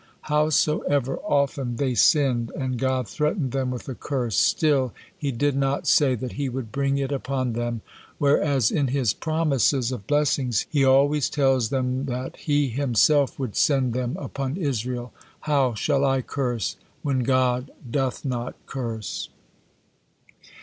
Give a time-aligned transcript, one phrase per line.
[0.21, 5.85] Howsoever often they sinned and God threatened them with a curse, still He did not
[5.85, 7.81] say that He would bring it upon them,
[8.17, 13.93] whereas in His promises of blessings He always tells them that He Himself would send
[13.93, 15.13] them upon Israel.
[15.41, 19.29] How shall I curse when God doth not curse!